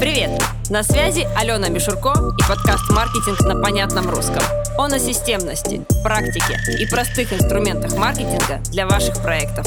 Привет! 0.00 0.30
На 0.70 0.82
связи 0.82 1.28
Алена 1.36 1.68
Мишурко 1.68 2.14
и 2.38 2.48
подкаст 2.48 2.90
«Маркетинг 2.90 3.42
на 3.42 3.60
понятном 3.60 4.08
русском». 4.08 4.42
Он 4.78 4.90
о 4.94 4.98
системности, 4.98 5.82
практике 6.02 6.58
и 6.78 6.86
простых 6.86 7.34
инструментах 7.34 7.94
маркетинга 7.96 8.60
для 8.70 8.86
ваших 8.86 9.20
проектов. 9.20 9.66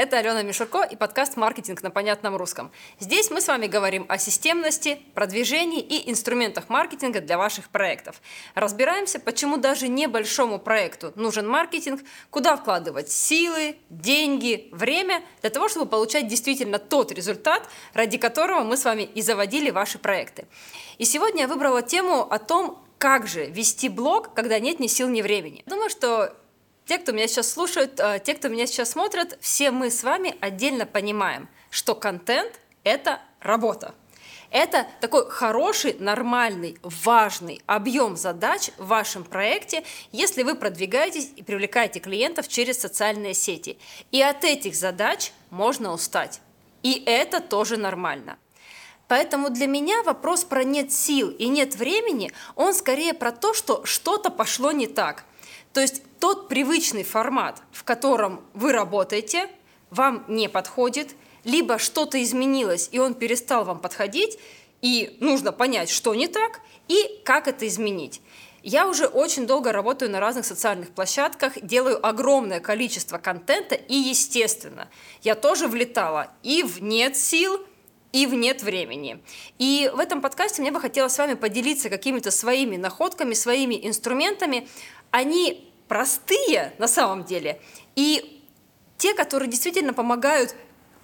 Это 0.00 0.16
Алена 0.16 0.40
Мишурко 0.40 0.82
и 0.82 0.96
подкаст 0.96 1.36
«Маркетинг 1.36 1.82
на 1.82 1.90
понятном 1.90 2.34
русском». 2.34 2.72
Здесь 3.00 3.30
мы 3.30 3.42
с 3.42 3.48
вами 3.48 3.66
говорим 3.66 4.06
о 4.08 4.16
системности, 4.16 4.98
продвижении 5.12 5.82
и 5.82 6.10
инструментах 6.10 6.70
маркетинга 6.70 7.20
для 7.20 7.36
ваших 7.36 7.68
проектов. 7.68 8.22
Разбираемся, 8.54 9.20
почему 9.20 9.58
даже 9.58 9.88
небольшому 9.88 10.58
проекту 10.58 11.12
нужен 11.16 11.46
маркетинг, 11.46 12.00
куда 12.30 12.56
вкладывать 12.56 13.12
силы, 13.12 13.76
деньги, 13.90 14.70
время 14.72 15.22
для 15.42 15.50
того, 15.50 15.68
чтобы 15.68 15.84
получать 15.84 16.28
действительно 16.28 16.78
тот 16.78 17.12
результат, 17.12 17.68
ради 17.92 18.16
которого 18.16 18.64
мы 18.64 18.78
с 18.78 18.86
вами 18.86 19.02
и 19.02 19.20
заводили 19.20 19.68
ваши 19.68 19.98
проекты. 19.98 20.46
И 20.96 21.04
сегодня 21.04 21.42
я 21.42 21.46
выбрала 21.46 21.82
тему 21.82 22.22
о 22.22 22.38
том, 22.38 22.82
как 22.96 23.26
же 23.26 23.44
вести 23.44 23.90
блог, 23.90 24.32
когда 24.32 24.58
нет 24.58 24.80
ни 24.80 24.86
сил, 24.86 25.08
ни 25.08 25.20
времени. 25.20 25.62
Думаю, 25.66 25.90
что 25.90 26.34
те, 26.86 26.98
кто 26.98 27.12
меня 27.12 27.28
сейчас 27.28 27.50
слушают, 27.50 27.98
э, 28.00 28.20
те, 28.24 28.34
кто 28.34 28.48
меня 28.48 28.66
сейчас 28.66 28.90
смотрят, 28.90 29.38
все 29.40 29.70
мы 29.70 29.90
с 29.90 30.02
вами 30.02 30.36
отдельно 30.40 30.86
понимаем, 30.86 31.48
что 31.70 31.94
контент– 31.94 32.60
это 32.84 33.20
работа. 33.40 33.94
Это 34.50 34.88
такой 35.00 35.30
хороший, 35.30 35.94
нормальный, 36.00 36.76
важный 36.82 37.62
объем 37.66 38.16
задач 38.16 38.70
в 38.78 38.88
вашем 38.88 39.22
проекте, 39.22 39.84
если 40.10 40.42
вы 40.42 40.56
продвигаетесь 40.56 41.30
и 41.36 41.42
привлекаете 41.42 42.00
клиентов 42.00 42.48
через 42.48 42.80
социальные 42.80 43.34
сети. 43.34 43.78
И 44.10 44.20
от 44.20 44.44
этих 44.44 44.74
задач 44.74 45.32
можно 45.50 45.92
устать. 45.92 46.40
И 46.82 47.02
это 47.06 47.40
тоже 47.40 47.76
нормально. 47.76 48.38
Поэтому 49.06 49.50
для 49.50 49.66
меня 49.66 50.02
вопрос 50.02 50.44
про 50.44 50.64
нет 50.64 50.92
сил 50.92 51.30
и 51.30 51.48
нет 51.48 51.74
времени, 51.74 52.32
он 52.54 52.74
скорее 52.74 53.12
про 53.12 53.32
то, 53.32 53.54
что 53.54 53.84
что-то 53.84 54.30
пошло 54.30 54.72
не 54.72 54.86
так. 54.86 55.24
То 55.72 55.80
есть 55.80 56.02
тот 56.20 56.48
привычный 56.48 57.02
формат, 57.02 57.62
в 57.72 57.82
котором 57.82 58.42
вы 58.54 58.72
работаете, 58.72 59.48
вам 59.90 60.24
не 60.28 60.48
подходит, 60.48 61.16
либо 61.44 61.78
что-то 61.78 62.22
изменилось, 62.22 62.90
и 62.92 62.98
он 62.98 63.14
перестал 63.14 63.64
вам 63.64 63.80
подходить, 63.80 64.38
и 64.82 65.16
нужно 65.20 65.52
понять, 65.52 65.90
что 65.90 66.14
не 66.14 66.28
так, 66.28 66.60
и 66.88 67.20
как 67.24 67.48
это 67.48 67.66
изменить. 67.66 68.20
Я 68.62 68.86
уже 68.86 69.06
очень 69.06 69.46
долго 69.46 69.72
работаю 69.72 70.10
на 70.10 70.20
разных 70.20 70.44
социальных 70.44 70.90
площадках, 70.90 71.54
делаю 71.62 72.06
огромное 72.06 72.60
количество 72.60 73.16
контента, 73.16 73.74
и, 73.74 73.94
естественно, 73.94 74.88
я 75.22 75.34
тоже 75.34 75.66
влетала 75.66 76.30
и 76.42 76.62
в 76.62 76.82
нет 76.82 77.16
сил, 77.16 77.58
и 78.12 78.26
в 78.26 78.34
нет 78.34 78.62
времени. 78.62 79.22
И 79.58 79.90
в 79.94 79.98
этом 79.98 80.20
подкасте 80.20 80.60
мне 80.60 80.72
бы 80.72 80.80
хотелось 80.80 81.12
с 81.12 81.18
вами 81.18 81.34
поделиться 81.34 81.88
какими-то 81.88 82.30
своими 82.30 82.76
находками, 82.76 83.34
своими 83.34 83.86
инструментами. 83.86 84.68
Они 85.10 85.69
простые 85.90 86.72
на 86.78 86.86
самом 86.86 87.24
деле, 87.24 87.60
и 87.96 88.40
те, 88.96 89.12
которые 89.12 89.50
действительно 89.50 89.92
помогают 89.92 90.54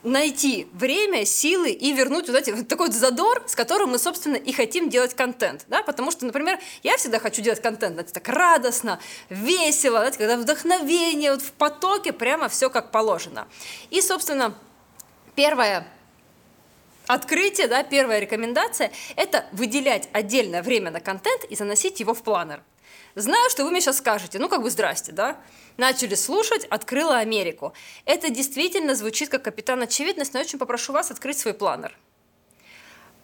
найти 0.05 0.69
время, 0.73 1.25
силы 1.25 1.71
и 1.71 1.93
вернуть 1.93 2.29
вот, 2.29 2.37
эти, 2.37 2.53
вот 2.53 2.69
такой 2.69 2.87
вот 2.87 2.95
задор, 2.95 3.43
с 3.49 3.57
которым 3.57 3.91
мы, 3.91 3.99
собственно, 3.99 4.37
и 4.37 4.53
хотим 4.53 4.89
делать 4.89 5.15
контент. 5.15 5.65
Да? 5.67 5.83
Потому 5.83 6.13
что, 6.13 6.25
например, 6.25 6.61
я 6.85 6.97
всегда 6.99 7.19
хочу 7.19 7.43
делать 7.43 7.61
контент, 7.61 7.95
знаете, 7.95 8.13
так 8.13 8.29
радостно, 8.29 9.01
весело, 9.29 9.99
знаете, 9.99 10.19
когда 10.19 10.37
вдохновение, 10.37 11.33
вот 11.33 11.43
в 11.43 11.51
потоке, 11.51 12.13
прямо 12.13 12.49
все 12.49 12.71
как 12.71 12.93
положено. 12.93 13.49
И, 13.91 14.01
собственно, 14.01 14.57
первое 15.35 15.85
открытие, 17.07 17.69
да, 17.69 17.83
первая 17.83 18.19
рекомендация– 18.19 18.93
это 19.17 19.47
выделять 19.53 20.09
отдельное 20.13 20.63
время 20.63 20.91
на 20.91 21.01
контент 21.01 21.45
и 21.45 21.57
заносить 21.57 22.01
его 22.01 22.15
в 22.15 22.23
планер. 22.23 22.63
Знаю, 23.15 23.49
что 23.49 23.65
вы 23.65 23.71
мне 23.71 23.81
сейчас 23.81 23.99
скажете, 23.99 24.39
ну 24.39 24.49
как 24.49 24.63
бы 24.63 24.71
здрасте, 24.71 25.13
да? 25.13 25.39
Начали 25.79 26.15
слушать, 26.15 26.67
открыла 26.67 27.19
Америку. 27.19 27.73
Это 28.05 28.29
действительно 28.29 28.95
звучит 28.95 29.31
как 29.31 29.43
капитан 29.43 29.83
очевидность, 29.83 30.35
но 30.35 30.41
я 30.41 30.45
очень 30.45 30.59
попрошу 30.59 30.93
вас 30.93 31.11
открыть 31.11 31.39
свой 31.39 31.55
планер. 31.55 31.97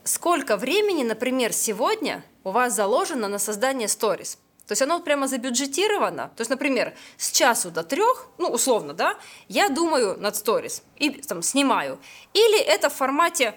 Сколько 0.04 0.56
времени, 0.56 1.04
например, 1.04 1.52
сегодня 1.52 2.24
у 2.42 2.50
вас 2.50 2.74
заложено 2.74 3.28
на 3.28 3.38
создание 3.38 3.86
сторис? 3.86 4.38
То 4.66 4.72
есть 4.72 4.82
оно 4.82 5.00
прямо 5.00 5.28
забюджетировано. 5.28 6.32
То 6.36 6.40
есть, 6.40 6.50
например, 6.50 6.94
с 7.18 7.30
часу 7.30 7.70
до 7.70 7.82
трех, 7.82 8.28
ну, 8.38 8.48
условно, 8.48 8.94
да, 8.94 9.18
я 9.48 9.68
думаю 9.68 10.16
над 10.18 10.36
сторис 10.36 10.82
и 10.96 11.10
там 11.10 11.42
снимаю. 11.42 11.98
Или 12.32 12.58
это 12.58 12.88
в 12.88 12.94
формате 12.94 13.54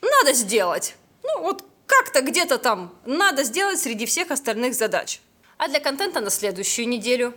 «надо 0.00 0.32
сделать». 0.32 0.96
Ну, 1.22 1.42
вот 1.42 1.64
как-то 1.86 2.22
где-то 2.22 2.58
там 2.58 2.94
надо 3.04 3.44
сделать 3.44 3.78
среди 3.78 4.06
всех 4.06 4.30
остальных 4.30 4.74
задач 4.74 5.20
а 5.58 5.68
для 5.68 5.80
контента 5.80 6.20
на 6.20 6.30
следующую 6.30 6.88
неделю. 6.88 7.34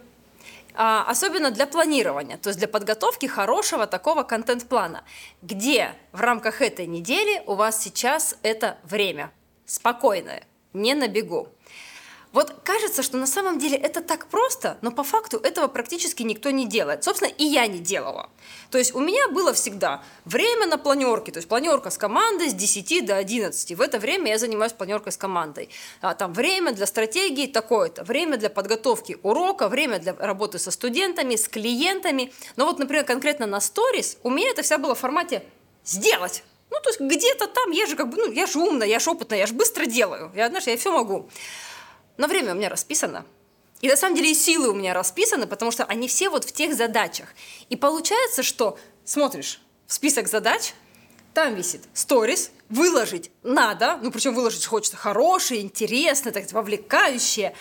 А, 0.73 1.03
особенно 1.05 1.51
для 1.51 1.67
планирования, 1.67 2.37
то 2.37 2.47
есть 2.47 2.57
для 2.57 2.67
подготовки 2.67 3.25
хорошего 3.25 3.87
такого 3.87 4.23
контент-плана, 4.23 5.03
где 5.41 5.93
в 6.13 6.21
рамках 6.21 6.61
этой 6.61 6.87
недели 6.87 7.43
у 7.45 7.55
вас 7.55 7.83
сейчас 7.83 8.37
это 8.41 8.77
время 8.83 9.33
спокойное, 9.65 10.45
не 10.71 10.93
на 10.93 11.09
бегу. 11.09 11.49
Вот 12.33 12.55
кажется, 12.63 13.03
что 13.03 13.17
на 13.17 13.27
самом 13.27 13.59
деле 13.59 13.75
это 13.77 14.01
так 14.01 14.27
просто, 14.27 14.77
но 14.81 14.91
по 14.91 15.03
факту 15.03 15.37
этого 15.37 15.67
практически 15.67 16.23
никто 16.23 16.49
не 16.49 16.65
делает. 16.65 17.03
Собственно, 17.03 17.29
и 17.29 17.43
я 17.43 17.67
не 17.67 17.79
делала. 17.79 18.29
То 18.69 18.77
есть 18.77 18.95
у 18.95 19.01
меня 19.01 19.27
было 19.27 19.53
всегда 19.53 20.01
время 20.23 20.65
на 20.65 20.77
планерке, 20.77 21.33
то 21.33 21.39
есть 21.39 21.49
планерка 21.49 21.89
с 21.89 21.97
командой 21.97 22.49
с 22.49 22.53
10 22.53 23.05
до 23.05 23.17
11. 23.17 23.75
В 23.75 23.81
это 23.81 23.99
время 23.99 24.31
я 24.31 24.37
занимаюсь 24.37 24.71
планеркой 24.71 25.11
с 25.11 25.17
командой. 25.17 25.69
А, 25.99 26.13
там 26.13 26.31
время 26.31 26.71
для 26.71 26.85
стратегии 26.85 27.47
такое-то, 27.47 28.05
время 28.05 28.37
для 28.37 28.49
подготовки 28.49 29.17
урока, 29.23 29.67
время 29.67 29.99
для 29.99 30.13
работы 30.13 30.57
со 30.57 30.71
студентами, 30.71 31.35
с 31.35 31.49
клиентами. 31.49 32.31
Но 32.55 32.65
вот, 32.65 32.79
например, 32.79 33.03
конкретно 33.03 33.45
на 33.45 33.59
сторис 33.59 34.17
у 34.23 34.29
меня 34.29 34.51
это 34.51 34.61
вся 34.61 34.77
было 34.77 34.95
в 34.95 34.99
формате 34.99 35.43
«сделать». 35.83 36.43
Ну, 36.69 36.77
то 36.79 36.89
есть 36.89 37.01
где-то 37.01 37.47
там, 37.47 37.71
я 37.71 37.85
же 37.85 37.97
как 37.97 38.09
бы, 38.09 38.15
ну, 38.15 38.31
я 38.31 38.47
же 38.47 38.57
умная, 38.57 38.87
я 38.87 38.99
же 38.99 39.11
опытная, 39.11 39.39
я 39.39 39.45
же 39.45 39.53
быстро 39.53 39.85
делаю. 39.85 40.31
Я, 40.33 40.47
знаешь, 40.47 40.67
я 40.67 40.77
все 40.77 40.93
могу. 40.93 41.29
Но 42.17 42.27
время 42.27 42.53
у 42.53 42.55
меня 42.55 42.69
расписано. 42.69 43.25
И 43.81 43.87
на 43.87 43.97
самом 43.97 44.15
деле 44.15 44.31
и 44.31 44.35
силы 44.35 44.69
у 44.69 44.73
меня 44.73 44.93
расписаны, 44.93 45.47
потому 45.47 45.71
что 45.71 45.85
они 45.85 46.07
все 46.07 46.29
вот 46.29 46.43
в 46.45 46.51
тех 46.51 46.75
задачах. 46.75 47.29
И 47.69 47.75
получается, 47.75 48.43
что 48.43 48.77
смотришь 49.03 49.59
в 49.87 49.93
список 49.93 50.27
задач, 50.27 50.73
там 51.33 51.55
висит 51.55 51.81
сторис, 51.93 52.51
выложить 52.69 53.31
надо, 53.43 53.97
ну 54.01 54.11
причем 54.11 54.35
выложить 54.35 54.65
хочется 54.65 54.97
хорошее, 54.97 55.61
интересное, 55.61 56.31
так 56.31 56.51
вовлекающее. 56.51 57.55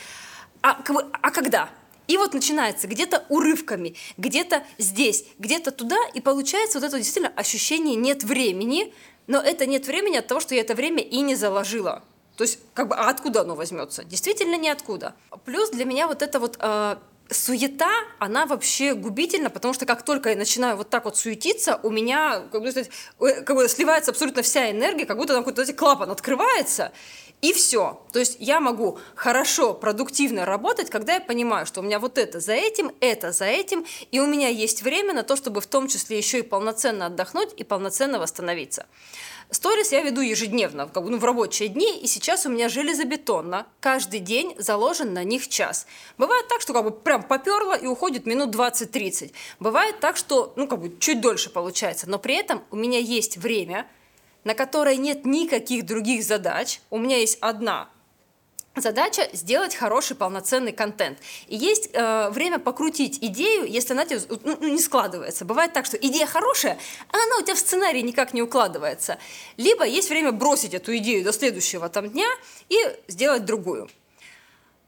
А, 0.62 0.83
а 1.22 1.31
когда? 1.31 1.71
И 2.06 2.16
вот 2.16 2.34
начинается 2.34 2.89
где-то 2.89 3.25
урывками, 3.28 3.94
где-то 4.16 4.65
здесь, 4.78 5.25
где-то 5.39 5.71
туда, 5.71 5.97
и 6.12 6.21
получается 6.21 6.81
вот 6.81 6.87
это 6.89 6.99
действительно 6.99 7.33
ощущение 7.37 7.94
нет 7.94 8.25
времени, 8.25 8.93
но 9.28 9.41
это 9.41 9.65
нет 9.65 9.87
времени 9.87 10.16
от 10.16 10.27
того, 10.27 10.41
что 10.41 10.55
я 10.56 10.62
это 10.62 10.75
время 10.75 11.03
и 11.03 11.21
не 11.21 11.37
заложила. 11.37 12.03
То 12.37 12.45
есть, 12.45 12.59
как 12.75 12.89
бы, 12.89 12.95
а 12.95 13.11
откуда 13.11 13.43
оно 13.43 13.55
возьмется? 13.55 14.05
Действительно, 14.05 14.57
ниоткуда. 14.57 15.15
Плюс 15.45 15.71
для 15.71 15.85
меня 15.85 16.07
вот 16.07 16.23
это 16.23 16.41
вот 16.41 16.57
э, 16.59 16.97
суета, 17.31 17.93
она 18.19 18.47
вообще 18.47 18.95
губительна, 18.95 19.51
потому 19.51 19.75
что 19.75 19.87
как 19.87 20.05
только 20.05 20.31
я 20.31 20.37
начинаю 20.37 20.77
вот 20.77 20.91
так 20.91 21.05
вот 21.05 21.17
суетиться, 21.17 21.79
у 21.83 21.91
меня 21.91 22.43
как 22.53 22.63
бы, 22.63 22.69
э, 22.69 23.43
как 23.43 23.57
бы 23.57 23.69
сливается 23.69 24.11
абсолютно 24.11 24.43
вся 24.43 24.71
энергия, 24.71 25.07
как 25.07 25.17
будто 25.17 25.35
там 25.35 25.45
какой-то 25.45 25.73
клапан 25.73 26.11
открывается, 26.11 26.93
и 27.41 27.53
все. 27.53 28.03
То 28.13 28.19
есть 28.19 28.37
я 28.39 28.61
могу 28.61 28.99
хорошо, 29.15 29.73
продуктивно 29.75 30.45
работать, 30.45 30.91
когда 30.91 31.15
я 31.15 31.21
понимаю, 31.21 31.67
что 31.67 31.81
у 31.81 31.83
меня 31.83 31.99
вот 31.99 32.19
это 32.19 32.41
за 32.41 32.53
этим, 32.53 32.93
это 33.01 33.33
за 33.33 33.47
этим, 33.47 33.87
и 34.11 34.21
у 34.21 34.27
меня 34.27 34.49
есть 34.49 34.83
время 34.83 35.15
на 35.15 35.23
то, 35.23 35.37
чтобы 35.37 35.61
в 35.61 35.67
том 35.67 35.89
числе 35.89 36.19
еще 36.19 36.41
и 36.41 36.43
полноценно 36.43 37.07
отдохнуть 37.07 37.51
и 37.57 37.65
полноценно 37.65 38.19
восстановиться. 38.19 38.87
Сторис 39.51 39.91
я 39.91 40.03
веду 40.03 40.21
ежедневно, 40.21 40.87
как 40.87 41.03
бы, 41.03 41.11
ну, 41.11 41.19
в 41.19 41.25
рабочие 41.25 41.69
дни, 41.69 41.99
и 41.99 42.07
сейчас 42.07 42.47
у 42.47 42.51
меня 42.51 42.69
железобетонно 42.69 43.67
каждый 43.81 44.21
день 44.21 44.55
заложен 44.59 45.13
на 45.13 45.25
них 45.25 45.49
час. 45.49 45.87
Бывает 46.19 46.47
так, 46.47 46.61
что 46.61 46.73
как 46.73 46.85
бы 46.85 46.93
прям 46.93 47.25
поперло 47.25 47.77
и 47.77 47.87
уходит 47.87 48.27
минут 48.27 48.55
20-30. 48.55 49.33
Бывает 49.59 49.99
так, 49.99 50.17
что 50.17 50.53
ну, 50.55 50.69
как 50.69 50.81
бы 50.81 50.97
чуть 51.01 51.21
дольше 51.21 51.51
получается, 51.51 52.09
но 52.09 52.21
при 52.21 52.37
этом 52.37 52.63
у 52.71 52.77
меня 52.77 53.01
есть 53.01 53.39
время, 53.39 53.89
на 54.45 54.55
которое 54.55 54.97
нет 54.97 55.25
никаких 55.25 55.85
других 55.85 56.23
задач. 56.23 56.81
У 56.89 56.99
меня 56.99 57.19
есть 57.19 57.39
одна 57.41 57.89
Задача 58.80 59.28
сделать 59.32 59.74
хороший 59.74 60.16
полноценный 60.16 60.72
контент. 60.72 61.18
И 61.48 61.56
есть 61.56 61.91
э, 61.92 62.30
время 62.30 62.59
покрутить 62.59 63.18
идею, 63.21 63.66
если 63.66 63.92
она 63.92 64.06
тебе 64.06 64.21
ну, 64.28 64.56
ну, 64.60 64.68
не 64.68 64.80
складывается. 64.80 65.44
Бывает 65.44 65.72
так, 65.72 65.84
что 65.84 65.97
идея 65.98 66.27
хорошая, 66.27 66.78
а 67.12 67.16
она 67.16 67.36
у 67.38 67.42
тебя 67.42 67.54
в 67.54 67.59
сценарий 67.59 68.03
никак 68.03 68.32
не 68.32 68.42
укладывается. 68.42 69.18
Либо 69.59 69.84
есть 69.84 70.09
время 70.09 70.32
бросить 70.32 70.72
эту 70.72 70.97
идею 70.97 71.24
до 71.24 71.32
следующего 71.32 71.88
там 71.88 72.09
дня 72.09 72.28
и 72.68 72.78
сделать 73.06 73.44
другую. 73.44 73.91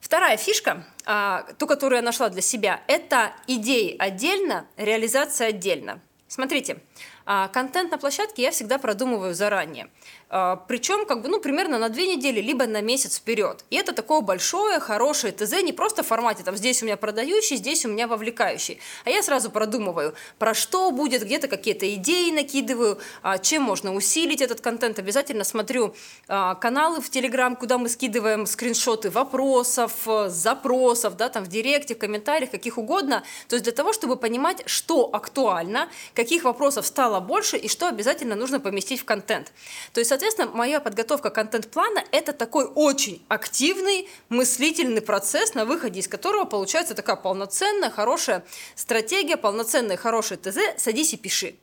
Вторая 0.01 0.37
фишка, 0.37 0.87
э, 1.07 1.53
ту, 1.59 1.67
которую 1.67 1.99
я 1.99 2.03
нашла 2.03 2.31
для 2.31 2.43
себя, 2.43 2.83
это 2.87 3.33
идеи 3.47 3.95
отдельно, 3.99 4.67
реализация 4.77 5.49
отдельно. 5.49 6.01
Смотрите, 6.29 6.79
А 7.25 7.49
контент 7.49 7.91
на 7.91 7.99
площадке 7.99 8.43
я 8.43 8.51
всегда 8.51 8.79
продумываю 8.79 9.35
заранее. 9.35 9.89
А, 10.29 10.57
Причем 10.57 11.07
как 11.07 11.23
бы, 11.23 11.29
ну, 11.29 11.41
примерно 11.41 11.79
на 11.79 11.89
две 11.89 12.07
недели, 12.07 12.41
либо 12.41 12.67
на 12.67 12.81
месяц 12.81 13.19
вперед. 13.19 13.65
И 13.71 13.77
это 13.77 13.93
такое 13.93 14.21
большое, 14.21 14.81
хорошее 14.81 15.33
ТЗ, 15.33 15.63
не 15.63 15.73
просто 15.73 16.03
в 16.03 16.07
формате, 16.07 16.43
там, 16.43 16.57
здесь 16.57 16.83
у 16.83 16.87
меня 16.87 16.97
продающий, 16.97 17.57
здесь 17.57 17.85
у 17.85 17.89
меня 17.89 18.07
вовлекающий. 18.07 18.81
А 19.05 19.11
я 19.11 19.23
сразу 19.23 19.51
продумываю, 19.51 20.15
про 20.39 20.55
что 20.55 20.91
будет, 20.91 21.23
где-то 21.23 21.49
какие-то 21.49 21.93
идеи 21.95 22.31
накидываю, 22.31 22.99
а, 23.23 23.39
чем 23.39 23.63
можно 23.63 23.95
усилить 23.95 24.41
этот 24.41 24.61
контент. 24.61 24.99
Обязательно 24.99 25.45
смотрю 25.45 25.95
а, 26.29 26.55
каналы 26.55 27.01
в 27.01 27.11
Телеграм, 27.11 27.55
куда 27.55 27.79
мы 27.79 27.89
скидываем 27.89 28.47
скриншоты 28.47 29.11
вопросов, 29.11 29.93
запросов, 30.29 31.17
да, 31.17 31.29
там 31.29 31.45
в 31.45 31.49
директе, 31.49 31.95
в 31.95 31.99
комментариях, 31.99 32.51
каких 32.51 32.79
угодно. 32.79 33.23
То 33.49 33.57
есть 33.57 33.65
для 33.65 33.73
того, 33.73 33.93
чтобы 33.93 34.17
понимать, 34.17 34.63
что 34.67 35.11
актуально, 35.13 35.89
каких 36.15 36.45
вопросов 36.45 36.87
стало 36.87 37.12
больше 37.21 37.57
и 37.57 37.69
что 37.69 37.89
обязательно 37.89 38.35
нужно 38.35 38.61
поместить 38.61 39.01
в 39.01 39.05
контент. 39.05 39.53
То 39.93 40.01
есть, 40.01 40.09
соответственно, 40.09 40.51
моя 40.53 40.81
подготовка 40.81 41.31
контент-плана– 41.31 42.05
это 42.13 42.33
такой 42.33 42.65
очень 42.65 43.25
активный 43.29 44.09
мыслительный 44.29 45.03
процесс, 45.03 45.55
на 45.55 45.65
выходе 45.65 46.01
из 46.01 46.09
которого 46.09 46.45
получается 46.45 46.95
такая 46.95 47.17
полноценная, 47.17 47.91
хорошая 47.91 48.45
стратегия, 48.75 49.37
полноценный, 49.37 49.97
хороший 49.97 50.37
ТЗ 50.37 50.59
«Садись 50.77 51.15
и 51.15 51.17
пиши». 51.17 51.57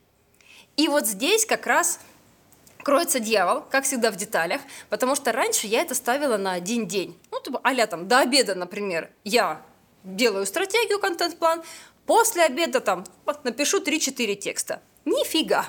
И 0.76 0.88
вот 0.88 1.06
здесь 1.06 1.44
как 1.46 1.66
раз 1.66 2.00
кроется 2.82 3.20
дьявол, 3.20 3.62
как 3.70 3.84
всегда 3.84 4.10
в 4.10 4.16
деталях, 4.16 4.60
потому 4.88 5.14
что 5.14 5.32
раньше 5.32 5.66
я 5.66 5.82
это 5.82 5.94
ставила 5.94 6.36
на 6.36 6.52
один 6.52 6.86
день. 6.86 7.18
Ну, 7.30 7.40
типа, 7.40 7.60
а 7.62 7.86
там, 7.86 8.08
до 8.08 8.20
обеда, 8.20 8.54
например, 8.54 9.10
я 9.24 9.62
делаю 10.04 10.46
стратегию, 10.46 10.98
контент-план, 10.98 11.62
после 12.06 12.42
обеда 12.44 12.80
там 12.80 13.04
напишу 13.44 13.80
3-4 13.80 14.34
текста. 14.36 14.82
Нифига. 15.04 15.66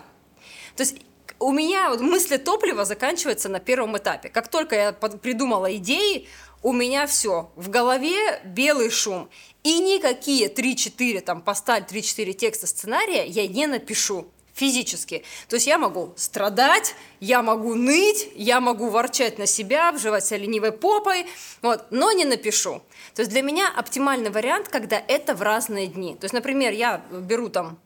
То 0.75 0.83
есть 0.83 0.95
у 1.39 1.51
меня 1.51 1.89
вот 1.89 2.01
мысли 2.01 2.37
топлива 2.37 2.85
заканчивается 2.85 3.49
на 3.49 3.59
первом 3.59 3.97
этапе. 3.97 4.29
Как 4.29 4.47
только 4.47 4.75
я 4.75 4.93
придумала 4.93 5.75
идеи, 5.77 6.27
у 6.63 6.73
меня 6.73 7.07
все, 7.07 7.51
в 7.55 7.69
голове 7.69 8.39
белый 8.45 8.89
шум. 8.91 9.29
И 9.63 9.79
никакие 9.79 10.47
3-4, 10.47 11.21
там, 11.21 11.41
поставь 11.41 11.91
3-4 11.91 12.33
текста 12.33 12.67
сценария 12.67 13.25
я 13.25 13.47
не 13.47 13.67
напишу 13.67 14.27
физически. 14.53 15.23
То 15.47 15.55
есть 15.55 15.65
я 15.65 15.77
могу 15.77 16.13
страдать, 16.17 16.93
я 17.19 17.41
могу 17.41 17.73
ныть, 17.73 18.29
я 18.35 18.59
могу 18.59 18.89
ворчать 18.89 19.39
на 19.39 19.47
себя, 19.47 19.91
вживать 19.91 20.25
себя 20.25 20.39
ленивой 20.39 20.71
попой, 20.71 21.25
вот, 21.61 21.85
но 21.89 22.11
не 22.11 22.25
напишу. 22.25 22.81
То 23.15 23.21
есть 23.21 23.31
для 23.31 23.41
меня 23.41 23.71
оптимальный 23.75 24.29
вариант, 24.29 24.67
когда 24.67 25.01
это 25.07 25.33
в 25.33 25.41
разные 25.41 25.87
дни. 25.87 26.15
То 26.15 26.25
есть, 26.25 26.33
например, 26.33 26.73
я 26.73 27.01
беру 27.11 27.49
там 27.49 27.79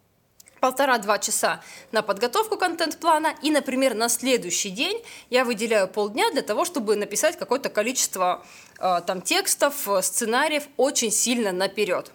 полтора-два 0.66 1.20
часа 1.20 1.62
на 1.92 2.02
подготовку 2.02 2.58
контент-плана, 2.58 3.36
и, 3.44 3.52
например, 3.52 3.94
на 3.94 4.10
следующий 4.10 4.72
день 4.72 5.00
я 5.30 5.46
выделяю 5.46 5.88
полдня 5.88 6.32
для 6.32 6.42
того, 6.42 6.66
чтобы 6.66 6.96
написать 6.96 7.38
какое-то 7.38 7.70
количество 7.70 8.44
э, 8.80 9.02
там 9.06 9.22
текстов, 9.22 9.88
сценариев 10.02 10.64
очень 10.78 11.12
сильно 11.12 11.52
наперед. 11.52 12.12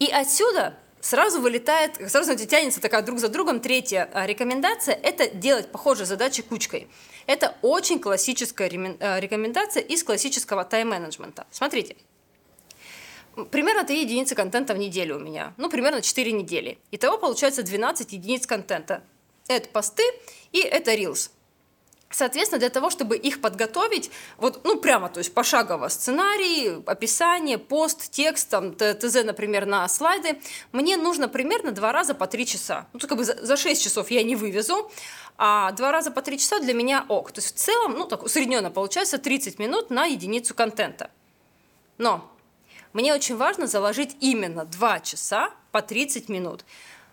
И 0.00 0.10
отсюда 0.10 0.74
сразу 1.00 1.40
вылетает, 1.40 2.10
сразу 2.10 2.34
тянется 2.34 2.80
такая 2.80 3.02
друг 3.02 3.20
за 3.20 3.28
другом. 3.28 3.60
Третья 3.60 4.10
а, 4.12 4.26
рекомендация– 4.26 4.98
это 5.02 5.30
делать 5.30 5.70
похожие 5.70 6.06
задачи 6.06 6.42
кучкой. 6.42 6.88
Это 7.28 7.54
очень 7.62 8.00
классическая 8.00 8.68
а, 8.98 9.20
рекомендация 9.20 9.84
из 9.84 10.02
классического 10.02 10.64
тайм-менеджмента. 10.64 11.46
Смотрите, 11.52 11.94
примерно 13.46 13.84
3 13.84 14.00
единицы 14.00 14.34
контента 14.34 14.74
в 14.74 14.78
неделю 14.78 15.16
у 15.16 15.20
меня, 15.20 15.54
ну, 15.56 15.68
примерно 15.70 16.02
4 16.02 16.32
недели. 16.32 16.78
Итого 16.90 17.18
получается 17.18 17.62
12 17.62 18.12
единиц 18.12 18.46
контента. 18.46 19.02
Это 19.48 19.68
посты 19.68 20.02
и 20.52 20.60
это 20.60 20.94
Reels. 20.94 21.30
Соответственно, 22.10 22.58
для 22.58 22.70
того, 22.70 22.88
чтобы 22.88 23.16
их 23.18 23.42
подготовить, 23.42 24.10
вот, 24.38 24.64
ну, 24.64 24.80
прямо, 24.80 25.10
то 25.10 25.18
есть 25.18 25.34
пошагово, 25.34 25.88
сценарий, 25.88 26.82
описание, 26.86 27.58
пост, 27.58 28.10
текст, 28.10 28.48
там, 28.48 28.74
ТЗ, 28.74 29.24
например, 29.24 29.66
на 29.66 29.86
слайды, 29.88 30.40
мне 30.72 30.96
нужно 30.96 31.28
примерно 31.28 31.70
два 31.70 31.92
раза 31.92 32.14
по 32.14 32.26
три 32.26 32.46
часа. 32.46 32.86
Ну, 32.94 33.00
как 33.00 33.16
бы 33.16 33.24
за 33.24 33.56
6 33.56 33.82
часов 33.82 34.10
я 34.10 34.22
не 34.22 34.36
вывезу, 34.36 34.90
а 35.36 35.70
два 35.72 35.92
раза 35.92 36.10
по 36.10 36.22
три 36.22 36.38
часа 36.38 36.60
для 36.60 36.72
меня 36.72 37.04
ок. 37.08 37.30
То 37.32 37.40
есть 37.40 37.54
в 37.54 37.58
целом, 37.58 37.92
ну, 37.92 38.06
так 38.06 38.22
усредненно 38.22 38.70
получается 38.70 39.18
30 39.18 39.58
минут 39.58 39.90
на 39.90 40.06
единицу 40.06 40.54
контента. 40.54 41.10
Но 41.98 42.28
мне 42.98 43.14
очень 43.14 43.36
важно 43.36 43.68
заложить 43.68 44.16
именно 44.18 44.64
два 44.64 44.98
часа 44.98 45.50
по 45.70 45.82
30 45.82 46.28
минут. 46.28 46.64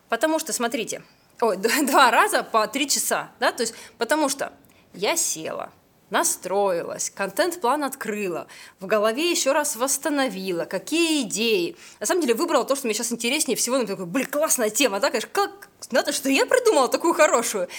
Потому 0.10 0.40
что, 0.40 0.52
смотрите, 0.52 1.04
ой, 1.40 1.58
два 1.58 2.10
раза 2.10 2.42
по 2.42 2.66
три 2.68 2.90
часа, 2.90 3.30
да, 3.40 3.52
то 3.52 3.62
есть, 3.62 3.76
потому 4.00 4.28
что 4.28 4.52
я 4.96 5.16
села, 5.16 5.72
настроилась, 6.10 7.12
контент-план 7.12 7.84
открыла, 7.84 8.48
в 8.80 8.88
голове 8.88 9.30
еще 9.30 9.52
раз 9.52 9.76
восстановила, 9.76 10.66
какие 10.66 11.22
идеи. 11.22 11.78
На 12.00 12.08
самом 12.08 12.22
деле 12.22 12.34
выбрала 12.34 12.66
то, 12.66 12.76
что 12.76 12.88
мне 12.88 12.96
сейчас 12.96 13.12
интереснее 13.12 13.56
всего. 13.56 13.78
Ну, 13.78 13.86
такой, 13.86 14.08
блин, 14.08 14.26
классная 14.26 14.72
тема, 14.72 15.00
да, 15.00 15.12
конечно, 15.12 15.30
как, 15.32 15.70
надо, 15.92 16.14
что 16.14 16.30
я 16.30 16.48
придумала 16.48 16.88
такую 16.88 17.14
хорошую. 17.14 17.70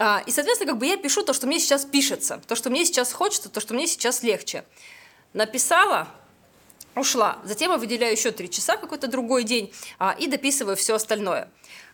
А, 0.00 0.20
и, 0.26 0.32
соответственно, 0.32 0.72
как 0.72 0.80
бы 0.80 0.86
я 0.86 0.96
пишу 0.96 1.22
то, 1.22 1.32
что 1.32 1.46
мне 1.46 1.60
сейчас 1.60 1.84
пишется, 1.84 2.42
то, 2.48 2.56
что 2.56 2.70
мне 2.70 2.84
сейчас 2.84 3.12
хочется, 3.12 3.48
то, 3.48 3.60
что 3.60 3.72
мне 3.72 3.86
сейчас 3.86 4.24
легче. 4.24 4.64
Написала, 5.32 6.08
ушла. 6.94 7.38
Затем 7.44 7.70
я 7.70 7.78
выделяю 7.78 8.12
еще 8.12 8.30
три 8.30 8.50
часа, 8.50 8.76
какой-то 8.76 9.06
другой 9.08 9.44
день, 9.44 9.72
а, 9.98 10.14
и 10.18 10.26
дописываю 10.26 10.76
все 10.76 10.94
остальное. 10.94 11.48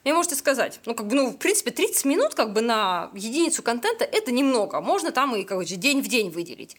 Мне 0.04 0.14
можете 0.14 0.36
сказать, 0.36 0.80
ну, 0.86 0.94
как 0.94 1.06
бы, 1.06 1.16
ну, 1.16 1.30
в 1.30 1.36
принципе, 1.36 1.70
30 1.70 2.04
минут 2.04 2.34
как 2.34 2.52
бы 2.52 2.60
на 2.60 3.10
единицу 3.14 3.62
контента– 3.62 4.04
это 4.12 4.32
немного. 4.32 4.80
Можно 4.80 5.12
там 5.12 5.34
и, 5.36 5.44
короче, 5.44 5.76
день 5.76 6.00
в 6.00 6.08
день 6.08 6.30
выделить. 6.30 6.76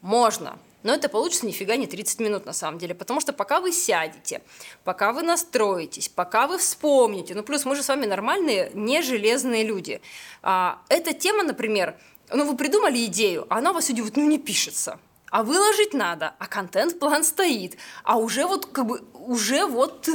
Можно. 0.00 0.58
Но 0.84 0.94
это 0.94 1.08
получится 1.08 1.44
нифига 1.44 1.76
не 1.76 1.86
30 1.86 2.20
минут 2.20 2.46
на 2.46 2.52
самом 2.52 2.78
деле, 2.78 2.94
потому 2.94 3.20
что 3.20 3.32
пока 3.32 3.60
вы 3.60 3.72
сядете, 3.72 4.42
пока 4.84 5.12
вы 5.12 5.22
настроитесь, 5.22 6.08
пока 6.08 6.46
вы 6.46 6.58
вспомните, 6.58 7.34
ну 7.34 7.42
плюс 7.42 7.64
мы 7.64 7.74
же 7.74 7.82
с 7.82 7.88
вами 7.88 8.06
нормальные, 8.06 8.70
не 8.74 9.02
железные 9.02 9.64
люди. 9.64 10.00
А, 10.42 10.80
эта 10.88 11.14
тема, 11.14 11.42
например, 11.42 11.96
ну 12.32 12.44
вы 12.44 12.56
придумали 12.56 13.04
идею, 13.06 13.46
а 13.50 13.58
она 13.58 13.72
у 13.72 13.74
вас 13.74 13.90
идет, 13.90 14.16
ну 14.16 14.26
не 14.28 14.38
пишется. 14.38 15.00
А 15.30 15.42
выложить 15.42 15.94
надо, 15.94 16.34
а 16.38 16.46
контент-план 16.46 17.24
стоит, 17.24 17.76
а 18.04 18.18
уже 18.18 18.46
вот 18.46 18.66
как 18.66 18.86
бы, 18.86 19.02
уже 19.14 19.66
вот 19.66 20.08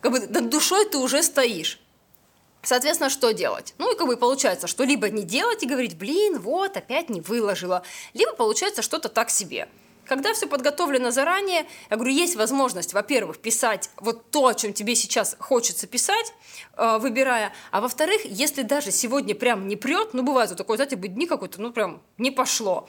как 0.00 0.12
бы 0.12 0.20
над 0.20 0.48
душой 0.48 0.86
ты 0.86 0.98
уже 0.98 1.22
стоишь. 1.22 1.80
Соответственно, 2.62 3.10
что 3.10 3.32
делать? 3.32 3.74
Ну 3.78 3.92
и 3.92 3.96
как 3.96 4.06
бы 4.06 4.16
получается, 4.16 4.66
что 4.66 4.84
либо 4.84 5.10
не 5.10 5.22
делать 5.22 5.62
и 5.62 5.66
говорить, 5.66 5.98
блин, 5.98 6.38
вот, 6.38 6.76
опять 6.76 7.10
не 7.10 7.20
выложила, 7.20 7.82
либо 8.14 8.32
получается 8.32 8.80
что-то 8.80 9.08
так 9.10 9.28
себе. 9.28 9.68
Когда 10.06 10.34
все 10.34 10.46
подготовлено 10.46 11.10
заранее, 11.10 11.66
я 11.90 11.96
говорю, 11.96 12.12
есть 12.12 12.36
возможность, 12.36 12.92
во-первых, 12.92 13.38
писать 13.38 13.90
вот 13.96 14.30
то, 14.30 14.46
о 14.46 14.54
чем 14.54 14.72
тебе 14.72 14.94
сейчас 14.94 15.36
хочется 15.38 15.86
писать, 15.86 16.34
э, 16.76 16.98
выбирая, 16.98 17.52
а 17.70 17.80
во-вторых, 17.80 18.20
если 18.24 18.62
даже 18.62 18.90
сегодня 18.90 19.34
прям 19.34 19.66
не 19.66 19.76
прет, 19.76 20.12
ну 20.12 20.22
бывает 20.22 20.50
вот 20.50 20.58
такое, 20.58 20.76
знаете, 20.76 20.96
быть 20.96 21.14
дни 21.14 21.26
какой-то, 21.26 21.60
ну 21.60 21.72
прям 21.72 22.02
не 22.18 22.30
пошло, 22.30 22.88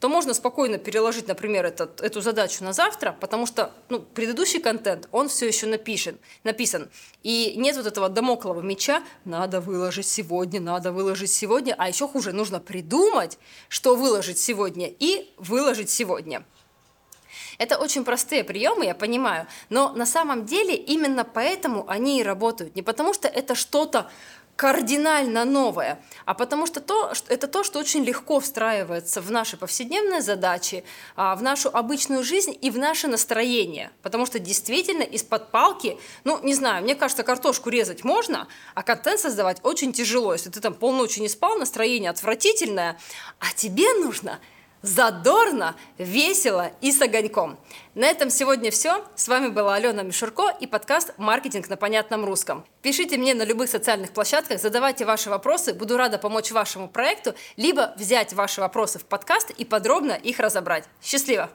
то 0.00 0.08
можно 0.08 0.34
спокойно 0.34 0.78
переложить, 0.78 1.28
например, 1.28 1.64
этот, 1.64 2.00
эту 2.00 2.20
задачу 2.20 2.64
на 2.64 2.72
завтра, 2.72 3.16
потому 3.20 3.46
что 3.46 3.72
ну, 3.88 4.00
предыдущий 4.00 4.60
контент, 4.60 5.08
он 5.12 5.28
все 5.28 5.46
еще 5.46 5.66
напишен, 5.66 6.18
написан. 6.42 6.90
И 7.22 7.54
нет 7.56 7.76
вот 7.76 7.86
этого 7.86 8.08
домоклого 8.08 8.60
меча, 8.60 9.02
надо 9.24 9.60
выложить 9.60 10.06
сегодня, 10.06 10.60
надо 10.60 10.92
выложить 10.92 11.32
сегодня, 11.32 11.74
а 11.78 11.88
еще 11.88 12.06
хуже, 12.08 12.32
нужно 12.32 12.60
придумать, 12.60 13.38
что 13.68 13.96
выложить 13.96 14.38
сегодня, 14.38 14.88
и 14.88 15.32
выложить 15.38 15.90
сегодня. 15.90 16.44
Это 17.58 17.78
очень 17.78 18.04
простые 18.04 18.44
приемы, 18.44 18.84
я 18.84 18.94
понимаю, 18.94 19.46
но 19.68 19.92
на 19.92 20.06
самом 20.06 20.44
деле 20.44 20.74
именно 20.74 21.24
поэтому 21.24 21.88
они 21.88 22.20
и 22.20 22.22
работают. 22.22 22.74
Не 22.74 22.82
потому 22.82 23.14
что 23.14 23.28
это 23.28 23.54
что-то 23.54 24.10
кардинально 24.56 25.44
новое, 25.44 26.00
а 26.24 26.34
потому 26.34 26.66
что, 26.66 26.80
то, 26.80 27.14
что 27.14 27.32
это 27.32 27.48
то, 27.48 27.64
что 27.64 27.78
очень 27.78 28.04
легко 28.04 28.40
встраивается 28.40 29.20
в 29.20 29.30
наши 29.30 29.56
повседневные 29.56 30.22
задачи, 30.22 30.84
а, 31.16 31.34
в 31.34 31.42
нашу 31.42 31.70
обычную 31.74 32.22
жизнь 32.22 32.56
и 32.60 32.70
в 32.70 32.78
наше 32.78 33.08
настроение. 33.08 33.90
Потому 34.02 34.26
что 34.26 34.38
действительно 34.38 35.02
из-под 35.02 35.50
палки, 35.50 35.98
ну, 36.22 36.38
не 36.42 36.54
знаю, 36.54 36.84
мне 36.84 36.94
кажется, 36.94 37.24
картошку 37.24 37.68
резать 37.68 38.04
можно, 38.04 38.46
а 38.74 38.82
контент 38.82 39.20
создавать 39.20 39.58
очень 39.62 39.92
тяжело. 39.92 40.32
Если 40.32 40.50
ты 40.50 40.60
там 40.60 40.74
полночи 40.74 41.18
не 41.20 41.28
спал, 41.28 41.58
настроение 41.58 42.10
отвратительное, 42.10 42.98
а 43.40 43.46
тебе 43.56 43.92
нужно– 43.94 44.38
задорно, 44.84 45.74
весело 45.98 46.70
и 46.80 46.92
с 46.92 47.00
огоньком. 47.00 47.58
На 47.94 48.06
этом 48.06 48.28
сегодня 48.30 48.70
все. 48.70 49.04
С 49.16 49.28
вами 49.28 49.48
была 49.48 49.74
Алена 49.76 50.02
Мишурко 50.02 50.54
и 50.60 50.66
подкаст 50.66 51.14
«Маркетинг 51.16 51.68
на 51.68 51.76
понятном 51.76 52.24
русском». 52.24 52.64
Пишите 52.82 53.16
мне 53.16 53.34
на 53.34 53.44
любых 53.44 53.70
социальных 53.70 54.12
площадках, 54.12 54.60
задавайте 54.60 55.06
ваши 55.06 55.30
вопросы, 55.30 55.72
буду 55.72 55.96
рада 55.96 56.18
помочь 56.18 56.50
вашему 56.50 56.88
проекту, 56.88 57.34
либо 57.56 57.94
взять 57.96 58.34
ваши 58.34 58.60
вопросы 58.60 58.98
в 58.98 59.06
подкаст 59.06 59.50
и 59.50 59.64
подробно 59.64 60.12
их 60.12 60.38
разобрать. 60.38 60.84
Счастливо! 61.02 61.50